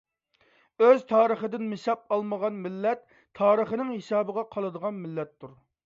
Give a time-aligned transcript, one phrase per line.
[0.85, 3.07] ئۆز تارىخىدىن ھېساب ئالمىغان مىللەت
[3.43, 5.59] تارىخنىڭ ھېسابىغا قالىدىغان مىللەتتۇر.